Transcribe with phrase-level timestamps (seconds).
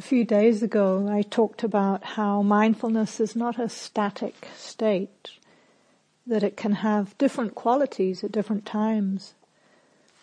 [0.00, 5.32] A few days ago, I talked about how mindfulness is not a static state,
[6.26, 9.34] that it can have different qualities at different times.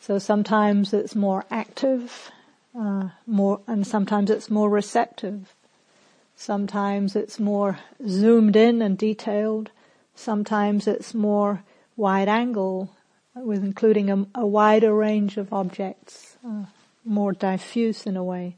[0.02, 2.32] So sometimes it's more active,
[2.76, 5.54] uh, more, and sometimes it's more receptive.
[6.36, 9.70] Sometimes it's more zoomed in and detailed.
[10.16, 11.62] Sometimes it's more
[11.96, 12.90] wide angle,
[13.36, 16.66] with including a, a wider range of objects, uh,
[17.06, 18.56] more diffuse in a way.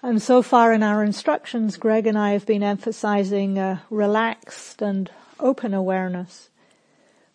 [0.00, 5.10] And so far in our instructions, Greg and I have been emphasizing uh, relaxed and
[5.40, 6.50] open awareness.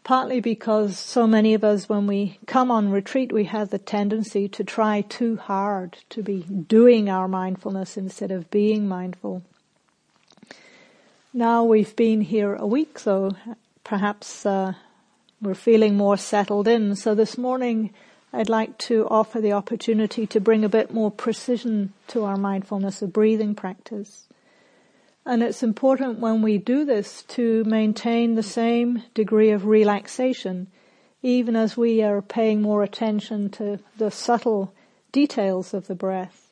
[0.06, 4.48] Partly because so many of us, when we come on retreat, we have the tendency
[4.50, 9.44] to try too hard to be doing our mindfulness instead of being mindful.
[11.34, 13.36] Now we've been here a week, so
[13.84, 14.74] perhaps uh,
[15.42, 16.96] we're feeling more settled in.
[16.96, 17.94] So this morning,
[18.36, 23.04] I'd like to offer the opportunity to bring a bit more precision to our mindfulness
[23.04, 24.26] of breathing practice.
[25.24, 30.66] And it's important when we do this to maintain the same degree of relaxation,
[31.22, 34.74] even as we are paying more attention to the subtle
[35.12, 36.50] details of the breath.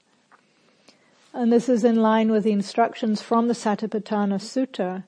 [1.34, 5.04] And this is in line with the instructions from the Satipatthana Sutta.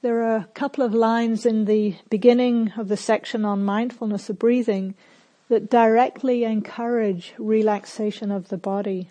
[0.00, 4.38] There are a couple of lines in the beginning of the section on mindfulness of
[4.38, 4.94] breathing
[5.50, 9.10] that directly encourage relaxation of the body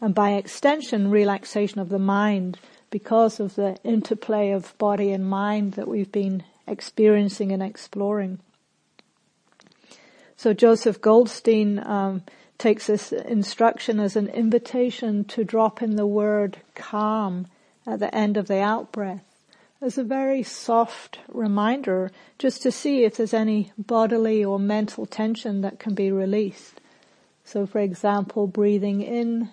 [0.00, 2.58] and by extension relaxation of the mind
[2.90, 8.38] because of the interplay of body and mind that we've been experiencing and exploring.
[10.34, 12.22] So Joseph Goldstein um,
[12.56, 17.48] takes this instruction as an invitation to drop in the word calm
[17.86, 19.35] at the end of the out breath
[19.80, 25.60] as a very soft reminder just to see if there's any bodily or mental tension
[25.60, 26.80] that can be released.
[27.44, 29.50] So for example, breathing in,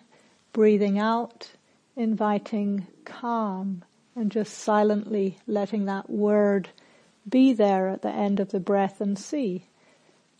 [0.53, 1.51] breathing out,
[1.95, 3.83] inviting calm
[4.15, 6.69] and just silently letting that word
[7.27, 9.65] be there at the end of the breath and see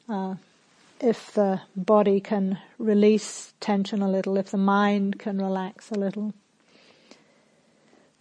[0.10, 0.36] uh,
[1.00, 6.34] if the body can release tension a little, if the mind can relax a little.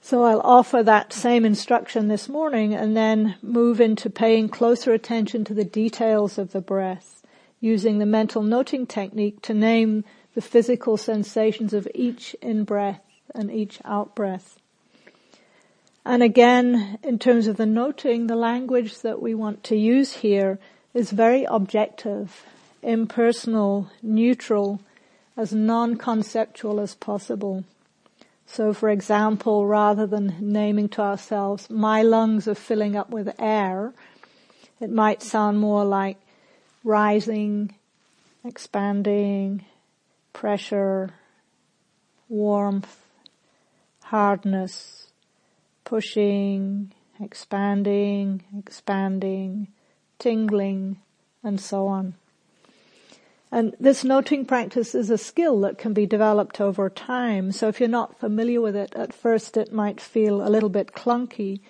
[0.04, 5.44] So I'll offer that same instruction this morning and then move into paying closer attention
[5.44, 7.24] to the details of the breath,
[7.60, 10.02] using the mental noting technique to name
[10.34, 13.00] the physical sensations of each in-breath
[13.32, 14.58] and each out-breath.
[16.04, 20.58] And again, in terms of the noting, the language that we want to use here
[20.94, 22.44] is very objective,
[22.82, 24.80] impersonal, neutral,
[25.36, 27.62] as non-conceptual as possible.
[28.47, 33.94] So for example, rather than naming to ourselves, my lungs are filling up with air,
[34.80, 36.19] it might sound more like
[36.84, 37.75] rising,
[38.44, 39.64] expanding,
[40.32, 41.10] pressure,
[42.28, 43.03] warmth,
[44.04, 45.09] hardness,
[45.84, 49.69] pushing, expanding, expanding,
[50.19, 51.00] tingling,
[51.42, 52.14] and so on.
[53.52, 57.52] And this noting practice is a skill that can be developed over time.
[57.52, 60.92] So if you're not familiar with it, at first it might feel a little bit
[60.92, 61.60] clunky.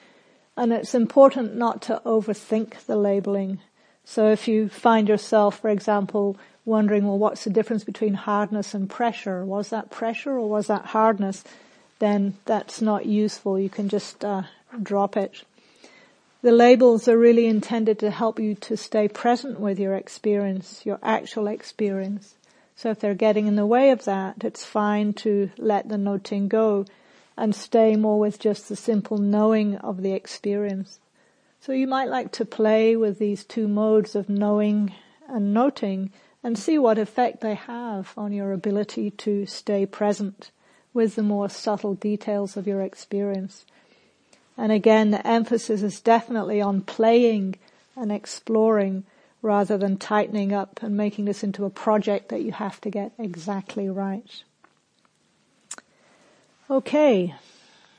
[0.56, 3.58] And it's important not to overthink the labeling.
[4.04, 8.88] So if you find yourself, for example, wondering, well, what's the difference between hardness and
[8.88, 9.44] pressure?
[9.44, 11.42] Was that pressure or was that hardness?
[11.98, 13.58] Then that's not useful.
[13.58, 14.42] You can just uh,
[14.80, 15.42] drop it.
[16.42, 20.98] The labels are really intended to help you to stay present with your experience, your
[21.00, 22.34] actual experience.
[22.74, 26.48] So if they're getting in the way of that, it's fine to let the noting
[26.48, 26.84] go
[27.36, 30.98] and stay more with just the simple knowing of the experience.
[31.60, 34.92] So you might like to play with these two modes of knowing
[35.28, 36.10] and noting
[36.42, 40.50] and see what effect they have on your ability to stay present
[40.92, 43.64] with the more subtle details of your experience.
[44.56, 47.56] And again, the emphasis is definitely on playing
[47.96, 49.04] and exploring
[49.40, 53.12] rather than tightening up and making this into a project that you have to get
[53.18, 54.44] exactly right.
[56.70, 57.34] Okay,